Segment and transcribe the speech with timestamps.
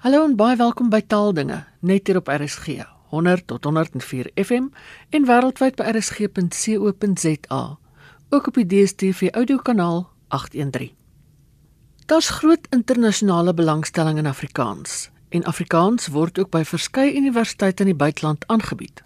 [0.00, 4.70] Hallo en baie welkom by Taaldinge, net hier op RSG 100 tot 104 FM
[5.12, 7.58] en wêreldwyd by rsg.co.za.
[8.30, 9.98] Ook op die DStv audiokanaal
[10.32, 10.94] 813.
[12.08, 18.00] Daar's groot internasionale belangstelling in Afrikaans en Afrikaans word ook by verskeie universiteite in die
[18.06, 19.04] buiteland aangebied.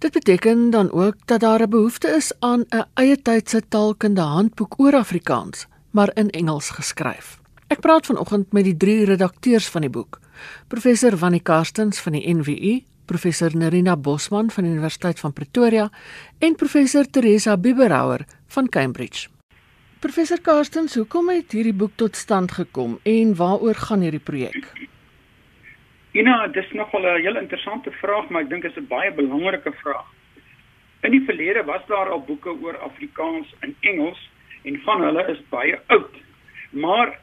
[0.00, 4.80] Dit beteken dan ook dat daar 'n behoefte is aan 'n eie tydse taalkunde handboek
[4.80, 7.41] oor Afrikaans, maar in Engels geskryf.
[7.72, 10.18] Ek praat vanoggend met die drie redakteurs van die boek.
[10.68, 12.72] Professor Wannie Karstens van die NWU,
[13.08, 15.86] professor Nerina Bosman van die Universiteit van Pretoria
[16.44, 19.30] en professor Teresa Biberauer van Cambridge.
[20.04, 24.68] Professor Karstens, hoekom het hierdie boek tot stand gekom en waaroor gaan hierdie projek?
[26.12, 29.72] Ina, dis nogal 'n heel interessante vraag, maar ek dink dit is 'n baie belangrike
[29.72, 30.12] vraag.
[31.00, 34.30] In die verlede was daar al boeke oor Afrikaans in Engels
[34.64, 36.14] en van hulle is baie oud.
[36.70, 37.18] Maar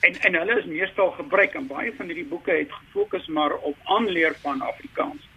[0.00, 3.76] en en hulle is meestal gebruik en baie van hierdie boeke het gefokus maar op
[3.84, 5.28] aanleer van Afrikaans.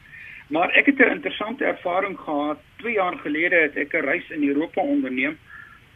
[0.48, 2.60] Maar ek het 'n interessante ervaring gehad.
[2.78, 5.38] 2 jaar gelede het ek 'n reis in Europa onderneem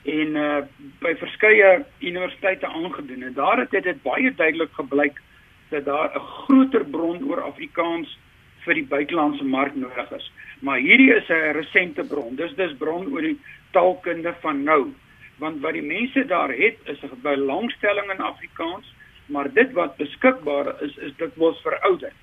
[0.04, 0.62] en uh
[1.00, 5.22] by verskeie universiteite aangedoen en daar het dit baie duidelik gebleik
[5.70, 8.20] dat daar 'n groter bron oor Afrikaans
[8.66, 10.32] vir die buitelandse mark nodig is.
[10.60, 12.36] Maar hierdie is 'n resente bron.
[12.36, 13.40] Dis dis bron oor die
[13.72, 14.94] taalkunde van nou.
[15.38, 18.94] Want wat die mense daar het is 'n belangstelling in Afrikaans,
[19.26, 22.14] maar dit wat beskikbaar is is dit was verouderd.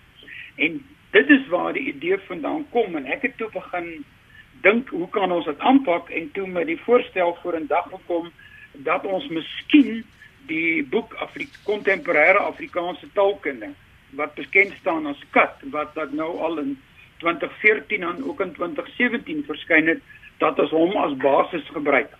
[0.57, 4.05] En dit is waar die idee vandaan kom en ek het toe begin
[4.63, 8.31] dink hoe kan ons dit aanpak en toe met die voorstel voor in dag gekom
[8.73, 10.05] dat ons miskien
[10.47, 13.73] die boek Afrika kontemporêre Afrikaanse taalkunde
[14.19, 16.79] wat bekend staan as KAT wat dat nou al in
[17.19, 20.03] 2014 en ook in 2017 verskyn het
[20.39, 22.13] dat ons hom as basis gebruik.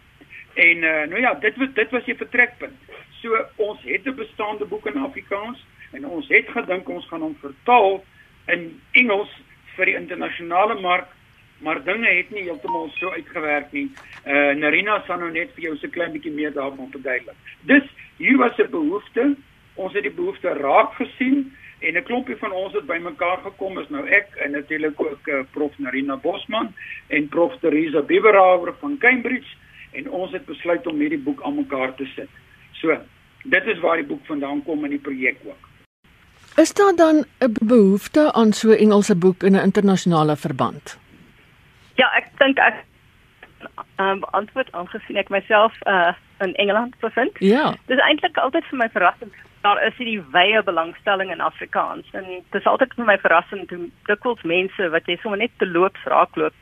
[0.55, 2.79] En uh, nou ja, dit was dit was die vertrekpunt.
[3.21, 7.37] So ons het 'n bestaande boek in Afrikaans en ons het gedink ons gaan hom
[7.41, 8.05] vertaal
[8.47, 9.31] in Engels
[9.77, 11.09] vir die internasionale mark
[11.61, 13.91] maar dinge het nie heeltemal so uitgewerk nie.
[14.25, 17.37] Eh uh, Narina sal nou net vir jou so klein bietjie meer daarvan verduidelik.
[17.61, 17.85] Dus
[18.17, 19.37] hier was 'n behoefte.
[19.75, 23.89] Ons het die behoefte raak gesien en 'n klompie van ons het bymekaar gekom is
[23.89, 26.75] nou ek en natuurlik ook uh, prof Narina Bosman
[27.09, 29.57] en prof Teresa Biberauer van Cambridge
[29.93, 32.29] en ons het besluit om hierdie boek aan mekaar te sit.
[32.73, 32.97] So,
[33.45, 35.69] dit is waar die boek vandaan kom in die projek ook.
[36.57, 40.99] Is daar dan 'n behoefte aan so 'n Engelse boek in 'n internasionale verband?
[41.95, 42.85] Ja, ek dink ek
[43.97, 47.37] um, antwoord aangesien ek myself uh in Engeland bevind.
[47.39, 47.75] Ja.
[47.87, 49.35] Dis eintlik altyd vir my verrassend.
[49.61, 53.91] Daar is hierdie wye belangstelling in Afrikaans en dit is altyd vir my verrassend hoe
[54.09, 56.55] dikwels mense wat jy sommer net te loop raakloop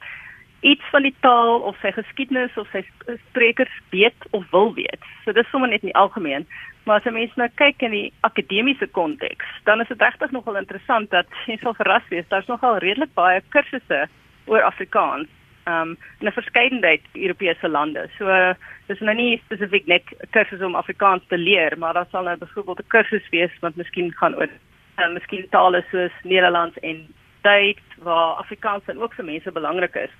[0.60, 2.82] iets van die taal of sy geskiedenis of sy
[3.30, 5.02] sprekers weet of wil weet.
[5.24, 6.46] So dis sommer net in die algemeen.
[6.84, 10.56] Maar as jy mens nou kyk in die akademiese konteks, dan is dit regtig nogal
[10.56, 12.28] interessant dat jy sal verras wees.
[12.28, 14.06] Daar's nogal redelik baie kursusse
[14.46, 15.28] oor Afrikaans
[15.69, 18.08] um in 'n verskeidenheid Europese lande.
[18.19, 18.54] So
[18.86, 22.36] dis nou nie spesifiek net 'n kursus om Afrikaans te leer, maar daar sal nou
[22.36, 24.48] byvoorbeeld 'n kursus wees wat miskien gaan oor
[24.98, 27.06] uh, miskien tale soos Nederlands en
[27.42, 30.10] Duits waar Afrikaans dan ook vir mense belangrik is.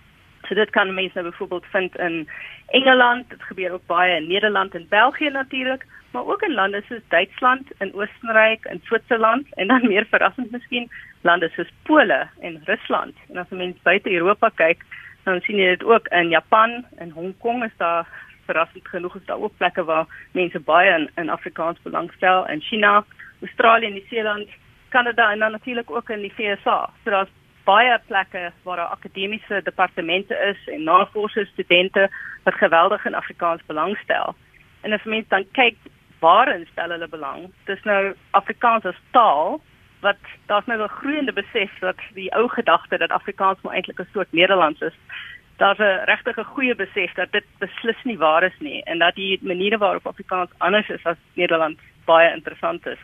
[0.49, 2.29] So dit kan mense nou byvoorbeeld vind in
[2.67, 7.05] Engeland, dit gebeur ook baie in Nederland en België natuurlik, maar ook in lande soos
[7.09, 13.15] Duitsland, in Oostenryk, in Switserland en dan meer verrassend miskien lande soos Pole en Rusland.
[13.29, 14.85] En as mense buite Europa kyk,
[15.25, 18.09] dan sien jy dit ook in Japan en Hong Kong is daar
[18.45, 23.05] verrassend genoeg is daar ook plekke waar mense baie in, in Afrikaans belangstel en China,
[23.41, 24.49] Australië, Nieu-Seeland,
[24.89, 26.91] Kanada en dan natuurlik ook in die VSA.
[27.05, 27.35] So daar's
[27.69, 32.09] baie plekke waar daar akademiese departemente is en navorsingsstudente
[32.45, 34.34] wat geweldig in Afrikaans belangstel.
[34.81, 35.77] En as mense dan kyk
[36.21, 37.49] waarin stel hulle belang?
[37.65, 39.61] Dis nou Afrikaans as taal
[40.01, 44.12] wat daar's nou 'n groeiende besef dat die ou gedagte dat Afrikaans maar eintlik 'n
[44.12, 44.97] soort Nederlands is.
[45.56, 49.15] Daar's 'n regtig 'n goeie besef dat dit beslis nie waar is nie en dat
[49.15, 52.99] die maniere waarop Afrikaans anders is as Nederlands baie interessant is.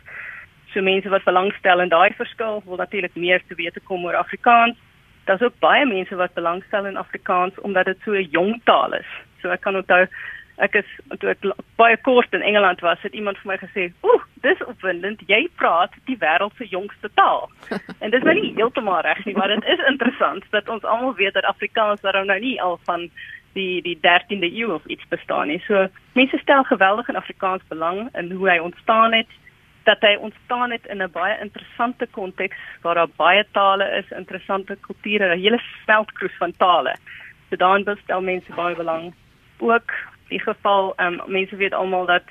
[0.75, 4.75] So mense wat belangstel in daai verskil wil natuurlik meer te weet kom oor Afrikaans.
[5.23, 9.11] Daar's ook baie mense wat belangstel in Afrikaans omdat dit so 'n jong taal is.
[9.41, 10.07] So ek kan onthou
[10.57, 10.89] ek is
[11.19, 11.45] toe ek
[11.75, 15.21] baie kort in Engeland was, het iemand vir my gesê, "Oeh, dis opwindend.
[15.27, 17.49] Jy praat die wêreld se jongste taal."
[18.01, 21.33] en dis nou nie heeltemal reg nie, maar dit is interessant dat ons almal weet
[21.33, 23.09] dat Afrikaans daar nou nie al van
[23.53, 25.63] die die 13de eeu of iets bestaan nie.
[25.67, 29.27] So mense stel geweldig in Afrikaans belang in hoe hy ontstaan het
[29.85, 34.77] dat hy ontstaan het in 'n baie interessante konteks waar daar baie tale is, interessante
[34.81, 36.95] kulture, 'n hele veldkruis van tale.
[37.49, 39.13] So daarin stel mense baie belang.
[39.59, 39.91] Ook
[40.27, 42.23] die geval ehm um, mense weet almal dat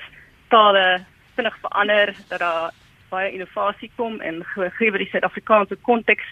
[0.49, 1.05] tale
[1.35, 2.71] vinnig verander dat daar
[3.09, 6.25] baie innovasie kom en gegee die Suid-Afrikaanse konteks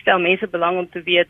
[0.00, 1.28] stel mense belang om te weet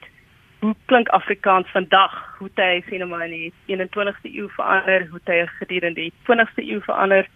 [0.60, 2.36] hoe klink Afrikaans vandag?
[2.38, 5.06] Hoe het hy sien hom in die 21ste eeu verander?
[5.10, 7.28] Hoe het hy gedurende die 20ste eeu verander?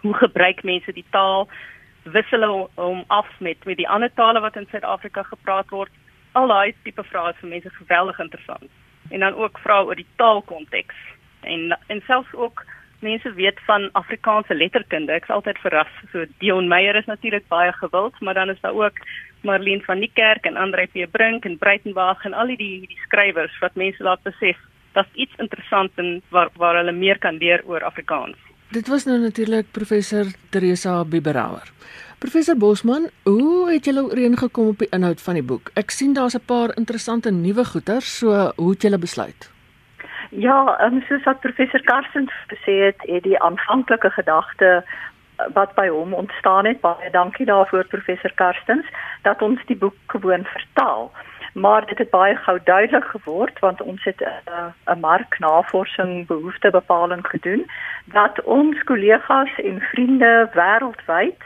[0.00, 1.48] Hoe gebruik mense die taal?
[2.02, 5.92] Wissel hom af met met die ander tale wat in Suid-Afrika gepraat word?
[6.32, 8.70] Al daai tipe vrae is vir mense geweldig interessant.
[9.10, 10.96] En dan ook vrae oor die taalkonteks.
[11.40, 12.64] En en selfs ook
[13.00, 15.12] mense weet van Afrikaanse letterkunde.
[15.12, 15.92] Ek's altyd verras.
[16.12, 19.04] So Dion Meyer is natuurlik baie gewild, maar dan is daar ook
[19.42, 22.56] Marlene van die Kerk en Andre P Brink en Breitenberg en al die
[22.86, 24.56] die skrywers wat mense laat besef
[24.92, 28.49] dat iets interessant en waar waar hulle meer kan leer oor Afrikaans.
[28.70, 31.72] Dit was nou natuurlik professor Teresa Biberauer.
[32.18, 35.72] Professor Bosman, hoe het julle ooreengekom op die inhoud van die boek?
[35.74, 39.50] Ek sien daar's 'n paar interessante nuwe goeters, so hoe het julle besluit?
[40.30, 45.88] Ja, um, soos wat professor Karstens gesê het, het die aanvanklike gedagte eh, wat by
[45.88, 48.86] hom ontstaan het, baie dankie daarvoor professor Karstens,
[49.22, 51.12] dat ons die boek gewoon vertaal.
[51.52, 57.26] Maar dit het baie gou duidelik geword want ons het eh, 'n uh, marknavorsing behoeftebepaling
[57.26, 57.70] gedoen
[58.04, 61.42] dat ons kollegas en vriende wêreldwyd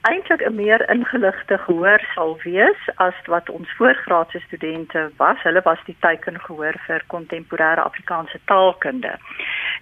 [0.00, 5.42] eintlik 'n meer ingeligte gehoor sal wees as wat ons voorgraadse studente was.
[5.42, 9.14] Hulle was die teiken gehoor vir kontemporêre Afrikaanse taalkunde.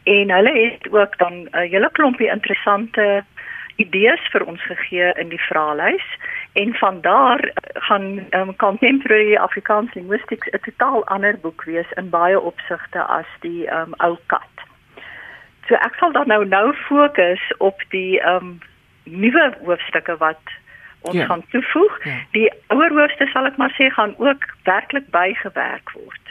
[0.03, 3.25] En hulle het ook dan 'n hele klompie interessante
[3.77, 6.07] idees vir ons gegee in die vraelys
[6.55, 12.41] en van daar gaan um, contemporary Afrikaans linguistics 'n totaal ander boek wees in baie
[12.41, 14.55] opsigte as die um, ou kat.
[15.67, 18.59] So ek sal dan nou nou fokus op die um,
[19.05, 20.43] nuwe hoofstukke wat
[21.01, 21.25] ons ja.
[21.25, 22.05] gaan toevoeg.
[22.05, 22.17] Ja.
[22.31, 26.25] Die ouer hoofstukke sal ek maar sê gaan ook werklik bygewerk word.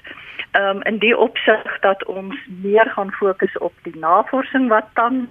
[0.51, 5.27] Ehm um, in die opsig dat ons meer gaan fokus op die navorsing wat dan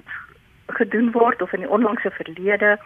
[0.66, 2.78] gedoen word of in die onlangse verlede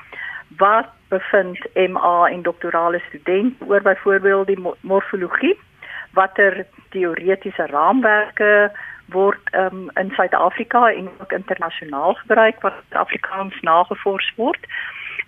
[0.57, 5.59] wat bevind MA en doktorale studente oor byvoorbeeld die morfologie
[6.13, 8.73] watter teoretiese raamwerke
[9.07, 14.67] word um, in Suid-Afrika en ook internasionaal gebruik wat Afrikaans nagevors word.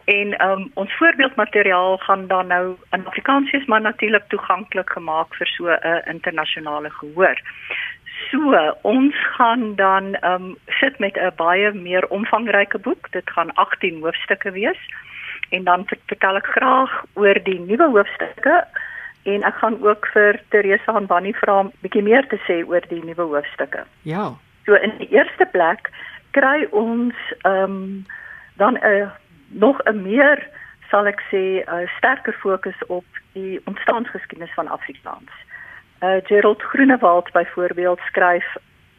[0.04, 5.46] En um, ons voorbeeldmateriaal gaan dan nou in Afrikaans wees, maar natuurlik toeganklik gemaak vir
[5.46, 7.36] so 'n internasionale gehoor.
[8.30, 13.12] So, ons gaan dan um, sit met 'n baie meer omvangryke boek.
[13.12, 14.80] Dit gaan 18 hoofstukke wees.
[15.48, 18.64] En dan vertel ek graag oor die nuwe hoofstukke
[19.22, 22.84] en ek gaan ook vir Teresa en Bonnie vra 'n bietjie meer te sê oor
[22.88, 23.84] die nuwe hoofstukke.
[24.02, 24.34] Ja.
[24.64, 25.90] So in die eerste plek
[26.30, 28.06] kry ons ehm um,
[28.56, 29.10] dan 'n uh,
[29.48, 30.48] nog 'n meer
[30.90, 35.32] sal ek sê 'n uh, sterker fokus op die ontstaansgeskiedenis van Afrikaans.
[36.00, 38.56] Uh Gerald Groenewald byvoorbeeld skryf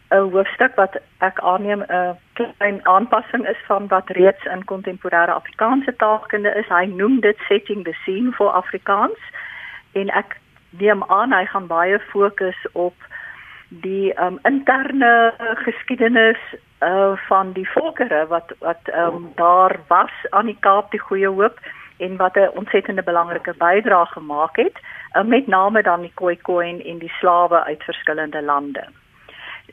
[0.10, 5.96] 'n hoofstuk wat ek aanneem 'n klein aanpassing is van wat reeds in kontemporêre Afrikaanse
[5.96, 6.68] taalkunde is.
[6.68, 9.20] Hy noem dit setting the scene for Afrikaans
[9.92, 10.38] en ek
[10.70, 12.96] neem aan hy gaan baie fokus op
[13.70, 16.42] die um, interne geskiedenis
[16.80, 21.60] uh, van die volkere wat wat um, daar was aan die Kaap die Goeie Hoop
[22.00, 24.78] en wat 'n ontsettende belangrike bydrae gemaak het
[25.14, 28.88] uh, met name dan die Khoikhoi en die slawe uit verskillende lande.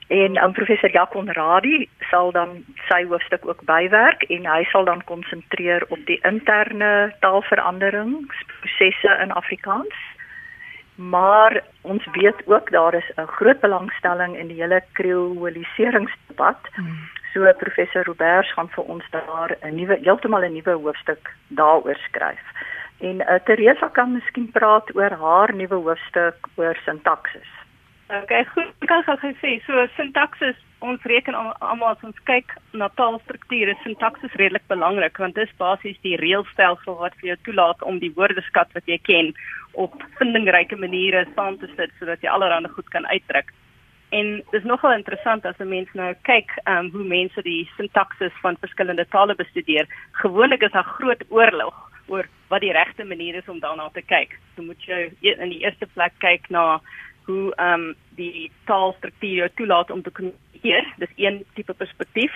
[0.06, 5.04] En um, professor Jacques Radi sal dan sy hoofstuk ook bywerk en hy sal dan
[5.04, 9.94] konsentreer op die interne taalveranderingsprosesse in Afrikaans.
[10.94, 16.58] Maar ons weet ook daar is 'n groot belangstelling in die hele kreoliseringsdebat.
[16.72, 17.08] Hmm.
[17.36, 22.44] So professor Roberts gaan vir ons daar 'n nuwe heeltemal 'n nuwe hoofstuk daaroor skryf.
[23.00, 27.50] En uh, Teresa kan miskien praat oor haar nuwe hoofstuk oor sintaksis.
[28.22, 28.72] Okay, goed.
[28.80, 34.32] Ek kan gou sê, so sintaksis, ons reken almal as ons kyk na taalstrukture, sintaksis
[34.40, 38.72] redelik belangrik want dit is basies die reëlstelsel wat vir jou toelaat om die woordeskat
[38.72, 39.34] wat jy ken
[39.72, 43.52] op vindingryke maniere saam te sit sodat jy allerlei goed kan uitdruk.
[44.08, 48.58] En dit is nogal interessant as mens nou kyk um, hoe mense die sintaksis van
[48.62, 49.88] verskillende tale bestudeer.
[50.22, 51.74] Gewoonlik is daar groot oorlog
[52.06, 54.38] oor wat die regte manier is om daarna te kyk.
[54.54, 56.80] So moet jy in die eerste plek kyk na
[57.26, 60.86] hoe ehm um, die taalstruktuur toelaat om te kommunikeer.
[60.96, 62.32] Dis een tipe perspektief.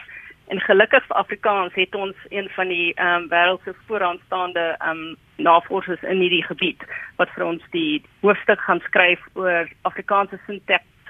[0.51, 4.91] En gelukkig vir Afrikaans het ons een van die ehm um, wêreld se vooraanstaande ehm
[4.91, 6.83] um, navorsers in hierdie gebied
[7.17, 10.41] wat vir ons die hoofstuk gaan skryf oor Afrikaanse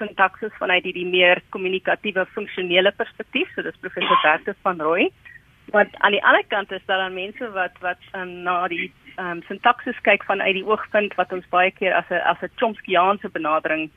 [0.01, 3.51] sintaksis vanuit die, die meer kommunikatiewe funksionele perspektief.
[3.53, 5.11] So dis professor Bertus van Rooi.
[5.71, 8.89] Want aan die ander kant is daar dan mense wat wat um, na die
[9.21, 13.29] um, sintaksis kyk vanuit die oogpunt wat ons baie keer as 'n as 'n Chomskyaanse
[13.29, 13.89] benadering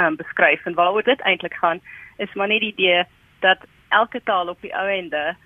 [0.00, 1.80] um, beskryf en waaroor dit eintlik gaan
[2.18, 3.04] is maar net die idee
[3.40, 5.36] dat elke taal op die ou ende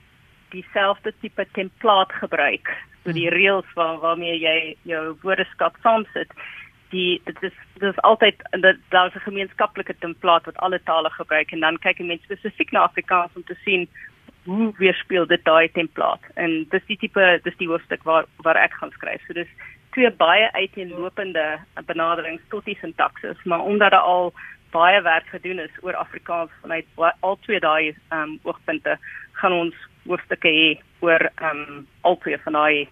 [0.50, 2.70] dieselfde tipe template gebruik
[3.04, 3.36] So die hmm.
[3.36, 6.30] reëls waar waarmee jy jou woordeskat saamsit,
[6.94, 11.52] die dit is dit is altyd dat daar's 'n gemeenskaplike template wat alle tale gebruik
[11.52, 13.88] en dan kyk net spesifiek na Afrikaans om te sien
[14.44, 16.24] hoe weerspieël dit daai template.
[16.34, 19.22] En dis die tipe dis die hoofstuk waar waar ek gaan skryf.
[19.26, 19.48] So dis
[19.94, 24.32] twee baie uiteenlopende benaderings tot die sintaksis, maar omdat daar al
[24.70, 26.86] baie werk gedoen is oor Afrikaans vanuit
[27.20, 28.98] al twee daai ehm um, oogpunte
[29.32, 29.74] gaan ons
[30.06, 30.68] hoofstukke hê
[31.00, 32.88] oor ehm um, al twee van daai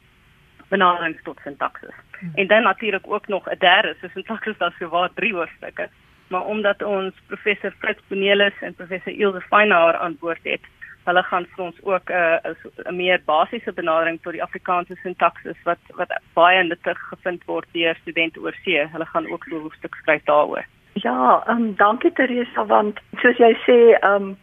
[0.69, 1.95] benaderings tot sintaksis.
[2.23, 2.31] Hmm.
[2.35, 5.88] En dan natuurlik ook nog 'n derde, so sintaksis daar sou waar drie hoofstukke.
[6.29, 10.61] Maar omdat ons professor Fritz Bonelis en professor Ilse Feinauer aan boord het,
[11.05, 15.59] hulle gaan vir ons ook 'n uh, 'n meer basiese benadering tot die Afrikaanse sintaksis
[15.64, 18.87] wat wat baie nuttig gevind word deur studente oor see.
[18.93, 20.64] Hulle gaan ook so 'n hoofstuk skryf daaroor.
[20.93, 24.37] Ja, ehm um, dankie Teresa want soos jy sê, ehm um,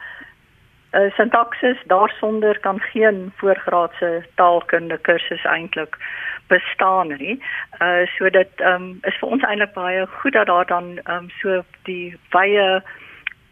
[0.91, 5.98] uh, sintaksis daarsonder kan geen voorgraadse taalkunde kursus eintlik
[6.48, 7.41] bestaan nie.
[7.81, 11.62] Uh so dit um, is vir ons eintlik baie goed dat daar dan um, so
[11.84, 12.81] die wye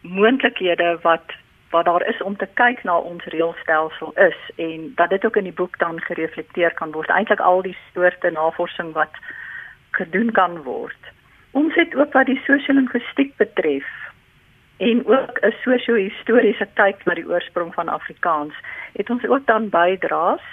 [0.02, 1.36] moontlikhede wat
[1.70, 5.44] wat daar is om te kyk na ons reëlstelsel is en dat dit ook in
[5.44, 7.08] die boek dan gereflekteer kan word.
[7.08, 9.20] Eintlik al die soorte navorsing wat
[9.90, 11.12] gedoen kan word.
[11.50, 13.86] Ons het ook wat die sosio-linguistiek betref
[14.78, 18.54] en ook 'n sosio-historiese kyk na die oorsprong van Afrikaans,
[18.92, 20.46] het ons ook dan bydraes.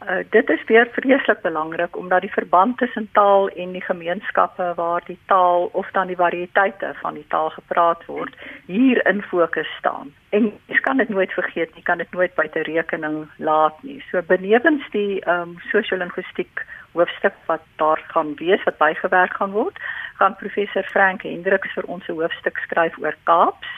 [0.00, 5.02] Uh, dit is weer vreeslik belangrik omdat die verband tussen taal en die gemeenskappe waar
[5.06, 8.34] die taal of dan die variëteite van die taal gepraat word
[8.66, 10.14] hier in fokus staan.
[10.28, 14.02] En jy kan dit nooit vergeet nie, kan dit nooit buite rekening laat nie.
[14.10, 19.78] So benewens die ehm um, sosio-linguistiek hoofstuk wat daar gaan wees wat bygewerk gaan word,
[20.18, 23.68] gaan professor Frank Hendriks vir ons 'n hoofstuk skryf oor Kaaps.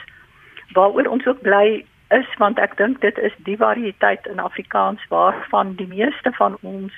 [0.73, 5.75] Waaroor ons ook bly is want ek dink dit is die variëteit in Afrikaans waarvan
[5.75, 6.93] die meeste van ons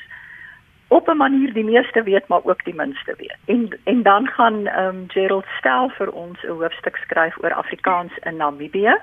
[0.88, 3.38] op 'n manier die meeste weet maar ook die minste weet.
[3.46, 8.18] En en dan gaan ehm um, Gerald Stel vir ons 'n hoofstuk skryf oor Afrikaans
[8.24, 8.98] in Namibië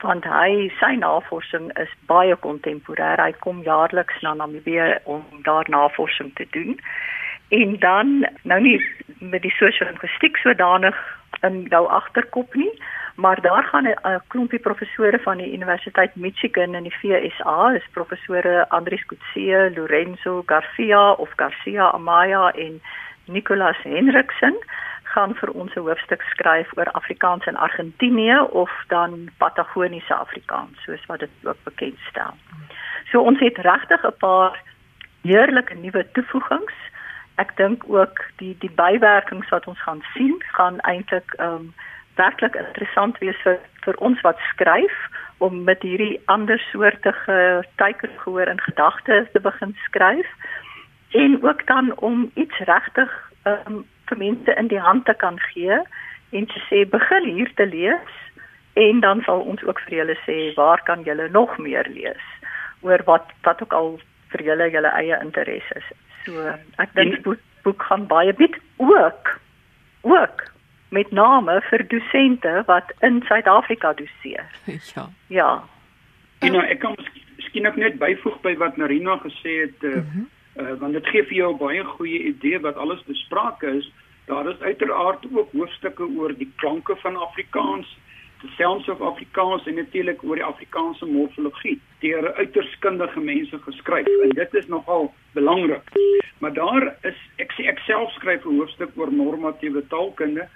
[0.00, 3.18] want hy sy navorsing is baie kontemporêr.
[3.22, 6.80] Hy kom jaarliks na Namibië om daar navorsing te doen.
[7.48, 8.78] En dan nou nie
[9.18, 10.96] met die sosio-linguistiek sodanig
[11.40, 12.72] in jou agterkop nie,
[13.18, 18.68] maar daar gaan 'n klompie professore van die Universiteit Michigan in die VSA, is professore
[18.68, 22.82] Andries Kutse, Lorenzo Garcia of Garcia Amaya en
[23.24, 24.56] Nicolas Henriksen
[25.02, 31.06] gaan vir ons 'n hoofstuk skryf oor Afrikaans in Argentinië of dan Patagoniese Afrikaans, soos
[31.06, 32.34] wat dit ook bekend stel.
[33.10, 34.62] So ons het regtig 'n paar
[35.22, 36.74] heerlike nuwe toevoegings.
[37.34, 41.74] Ek dink ook die die bywerkings wat ons gaan sien, gaan eintlik ehm um,
[42.18, 44.96] werklik interessant wees vir vir ons wat skryf
[45.44, 47.38] om met hierdie ander soortige
[47.80, 50.28] teikengehoor in gedagte te begin skryf
[51.22, 55.78] en ook dan om iets regtig um, vir mense in die hand te kan gee
[56.30, 58.18] en te sê begin hier te lees
[58.74, 62.26] en dan sal ons ook vir julle sê waar kan julle nog meer lees
[62.80, 63.96] oor wat wat ook al
[64.32, 65.86] vir julle julle eie interesses.
[66.26, 69.34] So ek dink die boek, boek gaan baie bied ook
[70.02, 70.44] ook
[70.88, 74.46] met name vir dosente wat in Suid-Afrika doseer.
[74.94, 75.08] Ja.
[75.26, 75.64] Ja.
[76.38, 76.96] En nou ek kan
[77.36, 80.28] miskien ook net byvoeg by wat Narina gesê het uh, mm -hmm.
[80.60, 83.92] uh, want dit gee vir jou 'n baie goeie idee wat alles besprake is.
[84.26, 87.98] Daar is uiteraard ook hoofstukke oor die klanke van Afrikaans,
[88.40, 94.06] die sounds of Afrikaans en natuurlik oor die Afrikaanse morfologie deur uiters kundige mense geskryf
[94.22, 95.90] en dit is nogal belangrik.
[96.38, 100.48] Maar daar is ek sê ek self skryf 'n hoofstuk oor normatiewe taalkunde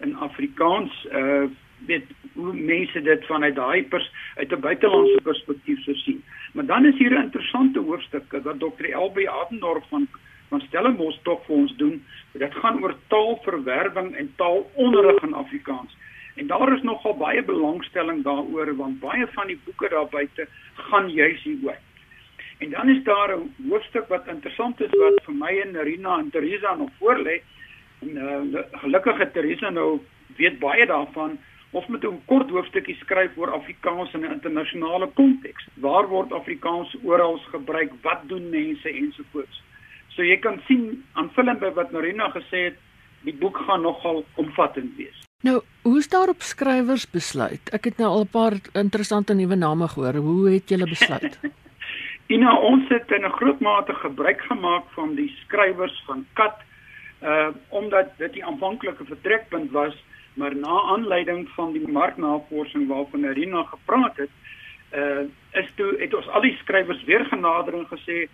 [0.00, 1.48] in Afrikaans uh
[1.86, 6.24] weet hoe mense dit vanuit daai pers uit 'n buitelandse perspektief sou sien.
[6.52, 8.84] Maar dan is hier 'n interessante hoofstuk wat Dr.
[8.84, 10.08] Elbe Adendorf van
[10.48, 12.04] van Stellenbosch tog vir ons doen.
[12.32, 15.96] Dit gaan oor taalverwerwing en taalonderrig in Afrikaans.
[16.34, 21.10] En daar is nogal baie belangstelling daaroor want baie van die boeke daar buite gaan
[21.10, 21.76] juis hieroor.
[22.58, 26.30] En dan is daar 'n hoofstuk wat interessant is wat vir my en Rina en
[26.30, 27.42] Teresa nog voorlê.
[27.98, 30.00] En uh, gelukkig het Teresa nou
[30.36, 31.38] weet baie daarvan.
[31.70, 35.68] Ons moet 'n kort hoofstukkie skryf oor Afrikaans in 'n internasionale konteks.
[35.74, 37.92] Waar word Afrikaans oral gebruik?
[38.02, 39.62] Wat doen mense ensovoorts.
[40.08, 42.76] So jy kan sien aanvullend by wat Marina gesê het,
[43.22, 45.26] die boek gaan nogal omvattend wees.
[45.42, 47.70] Nou, hoe is daar op skrywers besluit?
[47.70, 50.14] Ek het nou al 'n paar interessante nuwe name gehoor.
[50.14, 51.38] Hoe het julle besluit?
[52.34, 56.56] Ina, ons het in 'n groot mate gebruik gemaak van die skrywers van Kat
[57.22, 59.94] uh omdat dit die aanvanklike vertrekpunt was
[60.34, 64.30] maar na aanleiding van die marknavorsing waarvan Irina gepraat het
[64.94, 68.28] uh is toe het ons al die skrywers weer genader en gesê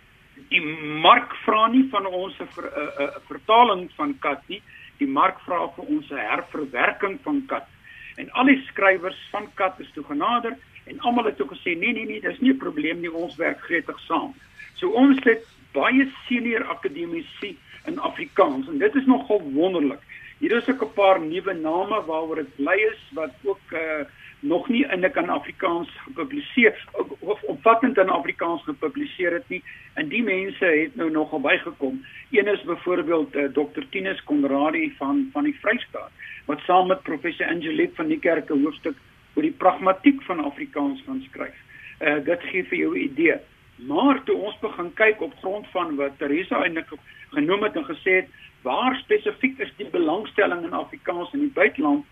[0.51, 0.61] Die
[1.03, 4.61] mark vra nie van ons 'n ver, uh, uh, vertaling van kat nie.
[4.99, 7.67] Die mark vra vir ons 'n herverwerking van kat.
[8.15, 11.93] En al die skrywers van kat is toe genader en almal het toe gesê nee
[11.93, 14.33] nee nee, dis nie 'n probleem nie, ons werk gretig saam.
[14.73, 20.01] So ons het baie senior akademici in Afrikaans en dit is nogal wonderlik.
[20.37, 24.05] Hier is ook 'n paar nuwe name waaroor ek bly is wat ook uh,
[24.39, 26.87] nog nie in 'n kan Afrikaans gepubliseer
[27.19, 29.63] of omvattend in Afrikaans gepubliseer het nie.
[29.93, 32.05] En die mense het nou nogal bygekom.
[32.31, 36.11] Een is byvoorbeeld uh, eh, Dr Tinus Konradi van van die Vrystaat
[36.45, 38.95] wat saam met professor Angelique van die kerk 'n hoofstuk
[39.33, 41.57] oor die pragmatiek van Afrikaans gaan skryf.
[41.99, 43.39] Uh dit gee vir jou 'n idee.
[43.75, 46.91] Maar toe ons begin kyk op grond van wat Teresa eintlik
[47.35, 48.29] genoem het en gesê het
[48.61, 52.05] waar spesifiek is die belangstelling in Afrikaans in die buiteland,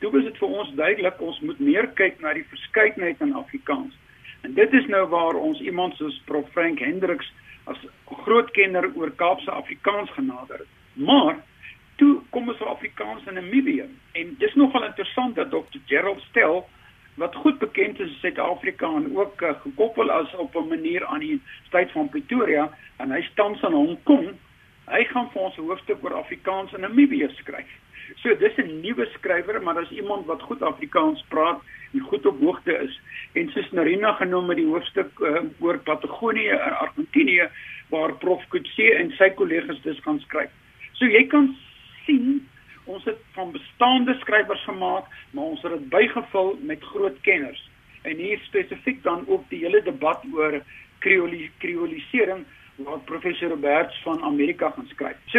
[0.00, 3.94] toe was dit vir ons duidelik ons moet meer kyk na die verskeidenheid in Afrikaans.
[4.40, 7.28] En dit is nou waar ons iemand soos Prof Frank Hendriks
[7.70, 7.78] as
[8.24, 10.72] groot kenner oor Kaapse Afrikaans genader het.
[10.94, 11.36] Maar
[12.00, 16.64] toe kom ons op Afrikaans in Namibië en dis nogal interessant dat Dr Gerald Stel
[17.20, 21.20] wat goed bekend is in Suid-Afrika en ook uh, gekoppel as op 'n manier aan
[21.20, 24.30] die stad van Pretoria en hy staan in Hong Kong
[24.90, 27.70] Hy gaan vir ons 'n hoofstuk oor Afrikaans in Namibië skryf.
[28.22, 31.60] So dis 'n nuwe skrywer, maar dis iemand wat goed Afrikaans praat
[31.92, 33.00] en goed op hoogte is.
[33.32, 37.48] En soos Narina genoem met die hoofstuk uh, oor Patagonië en Argentinië
[37.88, 40.50] waar Prof Kutse en sy kollegas dis gaan skryf.
[40.92, 41.56] So jy kan
[42.04, 42.48] sien
[42.90, 47.62] ons het van bestaande skrywers gemaak, maar ons het dit bygevul met groot kenners.
[48.02, 50.60] En hier spesifiek dan ook die hele debat oor
[51.58, 52.44] kreolisering
[52.76, 55.16] wat professor Roberts van Amerika gaan skryf.
[55.26, 55.38] So,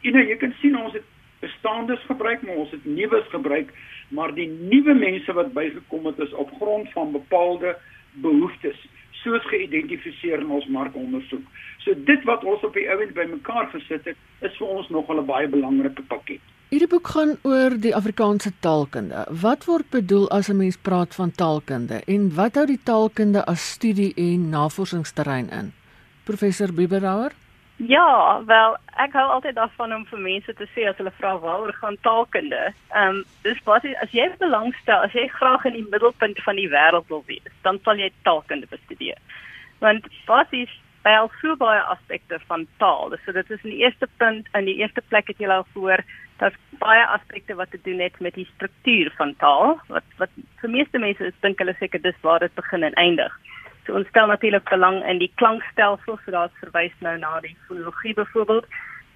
[0.00, 1.06] you know, jy kan sien ons het
[1.40, 3.72] bestaandes gebruik, maar ons het nuus gebruik,
[4.08, 7.76] maar die nuwe mense wat bygekom het is op grond van bepaalde
[8.12, 8.86] behoeftes
[9.22, 11.44] soos geïdentifiseer in ons markondersoek.
[11.84, 15.26] So dit wat ons op die ouend bymekaar gesit het, is vir ons nog 'n
[15.26, 16.40] baie belangrike pakket.
[16.68, 19.22] Hierdie boek gaan oor die Afrikaanse taalkunde.
[19.42, 23.70] Wat word bedoel as 'n mens praat van taalkunde en wat hou die taalkunde as
[23.70, 25.72] studie en navorsingsterrein in?
[26.24, 27.32] professor Biberauer?
[27.76, 31.72] Ja, wel, ek hou altyd daarvan om vir mense te sê as hulle vra waaroor
[31.72, 32.62] gaan taalkunde.
[32.90, 36.68] Ehm um, dis basies as jy belangstel, as jy graag in die middelpunt van die
[36.68, 39.18] wêreld wil wees, dan sal jy taalkunde bestudeer.
[39.78, 40.74] Want basies
[41.16, 43.14] al so baie aspekte van taal.
[43.24, 46.02] So dit is in die eerste punt in die eerste plek het jy al voor
[46.38, 50.70] dat baie aspekte wat te doen het met die struktuur van taal wat wat vir
[50.70, 53.32] meeste mense dink hulle seker dis waar dit begin en eindig.
[53.86, 58.14] So ons stel natuurlik belang in die klankstelsel, so daar's verwys nou na die fonologie
[58.14, 58.66] byvoorbeeld.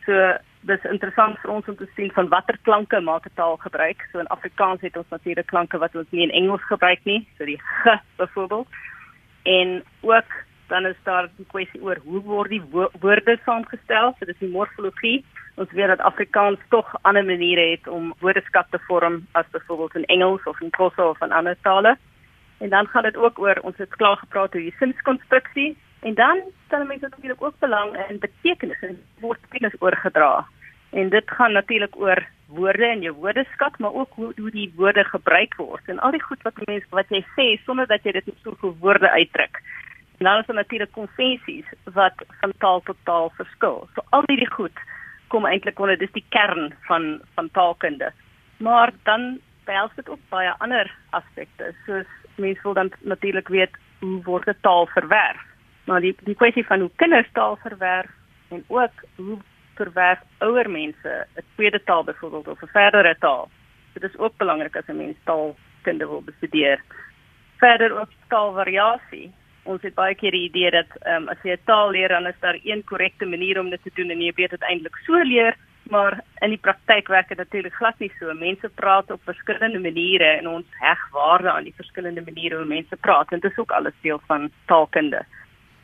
[0.06, 0.32] So
[0.70, 4.08] dis interessant vir ons om te sien van watter klanke maak 'n taal gebruik.
[4.12, 7.44] So in Afrikaans het ons natuurlik klanke wat ons nie in Engels gebruik nie, so
[7.44, 8.68] die g byvoorbeeld.
[9.42, 10.30] En ook
[10.72, 14.14] dan is daar 'n kwessie oor hoe word die wo woorde saamgestel?
[14.18, 15.24] So dis die morfologie.
[15.54, 20.04] Ons weet dat Afrikaans tog ander maniere het om woordeskat te vorm as byvoorbeeld in
[20.04, 21.96] Engels of in Xhosa of in ander tale.
[22.58, 26.40] En dan gaan dit ook oor ons het klaar gepraat oor die sinskonstruksie en dan
[26.66, 30.46] stel mense natuurlik ook belang in betekenis en word betekenis oorgedra.
[30.90, 35.04] En dit gaan natuurlik oor woorde en jou woordeskat, maar ook hoe hoe die woorde
[35.04, 38.26] gebruik word en al die goed wat mense wat jy sê sonder dat jy dit
[38.26, 39.60] in soveel woorde uitdruk.
[40.22, 43.88] En dan is daar natuurlik konvensies wat van taal tot taal verskil.
[43.94, 44.78] So al hierdie goed
[45.26, 48.12] kom eintlik onder dis die kern van van taalkunde.
[48.56, 54.22] Maar dan behels dit ook baie ander aspekte soos mense wil dan natuurlik weet hoe
[54.22, 55.42] word taal verwerf.
[55.84, 58.10] Maar die die kwessie van hoe kinders taal verwerf
[58.48, 59.38] en ook hoe
[59.74, 63.50] verwerf ouer mense 'n tweede taal byvoorbeeld of 'n verdere taal.
[63.92, 66.82] Dit is ook belangrik as 'n mens taalkunde wil bestudeer.
[67.56, 69.32] Verder ook taalvariasie.
[69.64, 72.40] Ons het baie keer die idee dat um, as jy 'n taal leer dan is
[72.40, 75.56] daar een korrekte manier om dit te doen en jy weet dit eintlik so leer
[75.90, 78.32] maar in die praktyk werk dit natuurlik glad nie so.
[78.34, 82.96] Mense praat op verskillende maniere en ons heg waarde aan die verskillende maniere hoe mense
[82.96, 85.24] praat en dit is ook alles deel van taalkunde.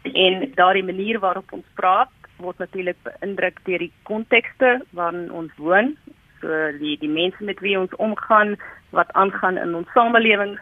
[0.03, 5.97] En daardie manier waarop ons praat word natuurlik beïndruk deur die kontekste waarin ons woon,
[6.41, 8.55] so die die mense met wie ons omgaan,
[8.95, 10.61] wat aangaan in ons samelewings.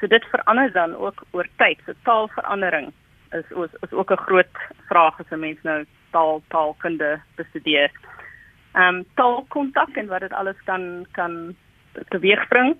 [0.00, 1.80] So dit verander dan ook oor tyd.
[1.86, 2.92] So taalverandering
[3.32, 4.56] is is, is ook 'n groot
[4.88, 7.90] vraag as 'n mens nou taal taalkunde bestudeer
[8.74, 11.56] ehm um, taalkontak en wat dit alles kan kan
[12.08, 12.76] teweegbring.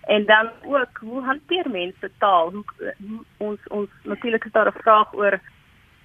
[0.00, 2.50] En dan ook hoe hanteer mense taal?
[2.50, 2.64] Hoe,
[3.08, 5.40] hoe ons ons natuurlik is daar 'n vraag oor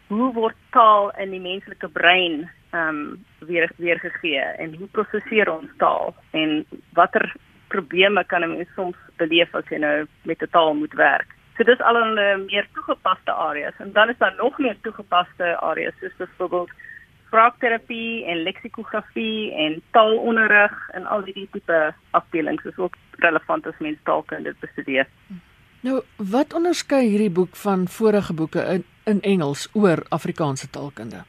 [0.07, 5.69] hoe word taal in die menslike brein ehm um, weer weergegee en hoe prosesseer ons
[5.77, 7.35] taal en watter
[7.67, 11.27] probleme kan 'n mens soms beleef as jy nou met 'n taal moet werk?
[11.57, 15.57] So dis al 'n uh, meer toegepaste areas en dan is daar nog meer toegepaste
[15.59, 16.71] areas soos byvoorbeeld
[17.27, 23.97] spraakterapie en leksikografie en taalonderrig en al die tipe afdelings is ook relevant as mens
[24.03, 25.07] taalkunde bestudeer.
[25.81, 31.23] Nou, wat onderskei hierdie boek van vorige boeke in in Engels oor Afrikaanse taalkunde?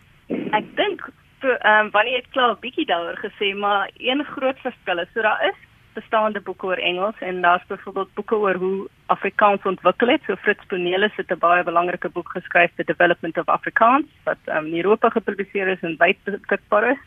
[0.57, 1.09] Ek dink
[1.45, 5.23] ehm um, wanneer ek klaar 'n bietjie daaroor gesê, maar een groot verskil is so
[5.23, 5.59] daar is
[5.97, 10.23] bestaande boeke oor Engels en daar's byvoorbeeld boeke oor hoe Afrikaans ontwikkel het.
[10.27, 14.67] So Fritz Cornelis het 'n baie belangrike boek geskryf, The Development of Afrikaans, wat um,
[14.67, 17.03] in Europa gepubliseer is en wyd beskikbaar is.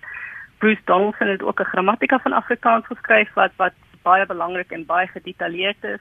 [0.58, 5.08] Bruce Donaldson het ook 'n grammatika van Afrikaans geskryf wat wat baie belangrik en baie
[5.08, 5.99] gedetailleerd is.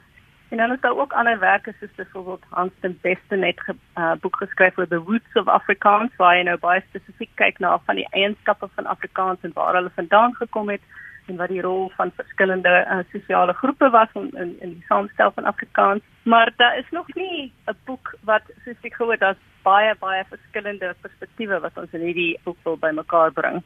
[0.48, 4.12] En dan is daar ook ander werke soos byvoorbeeld Hans den Beste net 'n uh,
[4.20, 7.94] boek geskryf oor the roots of Afrikaans waar hy nou baie spesifiek kyk na van
[7.94, 10.80] die eienskappe van Afrikaans en waar hulle vandaan gekom het
[11.28, 15.30] en wat die rol van verskillende uh, sosiale groepe was in in, in die samenstel
[15.34, 16.02] van Afrikaans.
[16.22, 20.94] Maar daar is nog nie 'n boek wat soos ek gehoor het, baie baie verskillende
[21.00, 23.62] perspektiewe wat ons in hierdie boek wil bymekaar bring.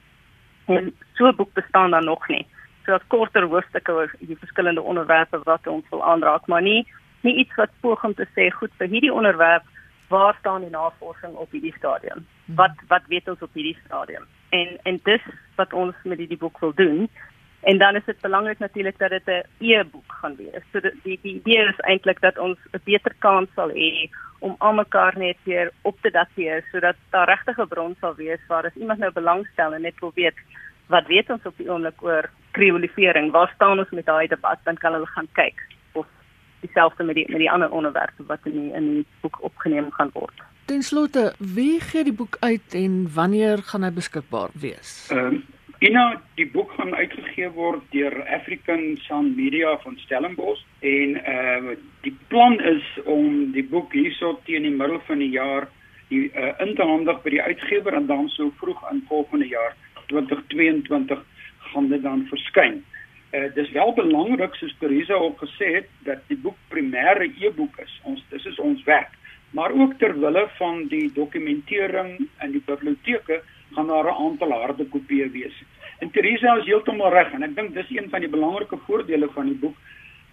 [0.67, 2.47] En so 'n boek bestaan daar nog nie.
[2.85, 6.87] So dat korter hoofstukke oor die verskillende onderwerpe wat ons wil aanraak, maar nie
[7.21, 9.63] nie iets wat poog om te sê goed vir hierdie onderwerp
[10.09, 12.27] waar staan die navorsing op hierdie stadium?
[12.45, 14.25] Wat wat weet ons op hierdie stadium?
[14.49, 15.25] En en dis
[15.57, 17.09] wat ons met hierdie boek wil doen
[17.63, 20.63] En dan is dit belangrik natuurlik dat dit 'n e-boek gaan wees.
[20.73, 24.55] So die die, die idee is eintlik dat ons 'n beter kans sal hê om
[24.59, 28.75] almekaar net weer op te dateer sodat daar regtig 'n bron sal wees waar as
[28.75, 30.35] iemand nou belangstel en net wil weet
[30.87, 34.77] wat weet ons op die oomblik oor kreolifering, waar staan ons met daai debat, dan
[34.77, 36.07] kan hulle gaan kyk of
[36.61, 40.11] dieselfde met die met die ander onderwerpe wat in die, in die boek opgeneem gaan
[40.13, 40.45] word.
[40.65, 45.09] Ten slotte, wie gee die boek uit en wanneer gaan hy beskikbaar wees?
[45.11, 45.43] Ehm um,
[45.83, 51.73] Ina, die boek gaan uitgegee word deur African Sound Media van Stellenbosch en uh
[52.05, 55.67] die plan is om die boek hierso teen die middel van die jaar
[56.13, 59.75] die uh, in te handig by die uitgewer en dan so vroeg in volgende jaar
[60.13, 61.25] 2022
[61.73, 62.79] gaan dit dan verskyn.
[63.35, 67.99] Uh dis wel belangrik soos Teresa ook gesê het dat die boek primêre e-boek is.
[68.07, 69.19] Ons dis is ons werk.
[69.51, 73.43] Maar ook ter wille van die dokumentering in die biblioteke
[73.75, 75.63] gaan daar 'n aantal harde kopieë wees.
[76.03, 79.47] En Teresa is heeltemal reg en ek dink dis een van die belangrike voordele van
[79.47, 79.77] die boek.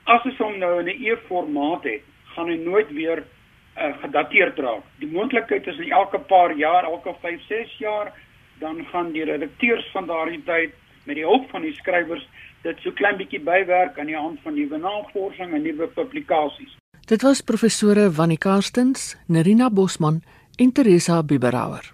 [0.09, 2.01] As jy hom nou in 'n e-formaat het,
[2.33, 4.83] gaan hy nooit weer uh, gedateerd raak.
[4.97, 8.13] Die moontlikheid is in elke paar jaar, elke 5, 6 jaar,
[8.59, 10.73] dan gaan die redakteurs van daardie tyd
[11.05, 12.25] met die hulp van die skrywers
[12.63, 16.73] dit so klein bietjie bywerk aan die hand van nuwe navorsing en nuwe publikasies.
[17.05, 20.21] Dit was professore Wannie Karstens, Nerina Bosman
[20.57, 21.93] en Teresa Biberauer.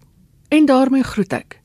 [0.50, 1.65] En daarmee groet ek.